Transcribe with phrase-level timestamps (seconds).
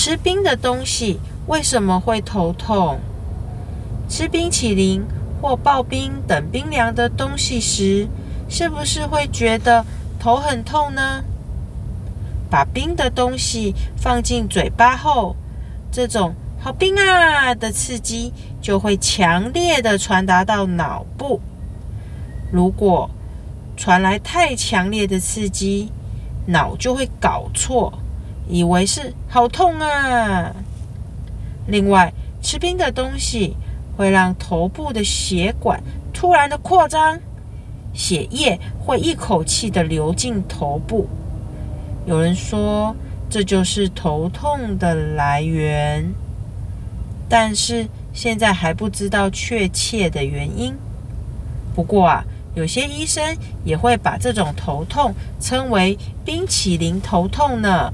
[0.00, 3.00] 吃冰的东西为什么会头痛？
[4.08, 5.04] 吃冰淇淋
[5.42, 8.06] 或刨冰等冰凉的东西时，
[8.48, 9.84] 是不是会觉得
[10.20, 11.24] 头很痛呢？
[12.48, 15.34] 把冰的东西放进嘴巴后，
[15.90, 21.40] 这种“好冰啊”的刺激就会强烈的传达到脑部。
[22.52, 23.10] 如果
[23.76, 25.90] 传来太强烈的刺激，
[26.46, 27.92] 脑就会搞错。
[28.48, 30.54] 以为是好痛啊！
[31.66, 33.54] 另外，吃冰的东西
[33.96, 35.82] 会让头部的血管
[36.14, 37.20] 突然的扩张，
[37.92, 41.06] 血液会一口气的流进头部。
[42.06, 42.96] 有人说
[43.28, 46.14] 这就是头痛的来源，
[47.28, 50.74] 但是现在还不知道确切的原因。
[51.74, 52.24] 不过啊，
[52.54, 57.92] 有些医生也会把这种头痛称为冰淇淋头痛呢。